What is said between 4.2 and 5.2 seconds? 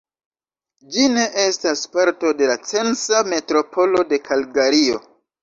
Kalgario.